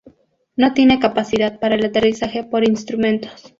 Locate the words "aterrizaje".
1.85-2.43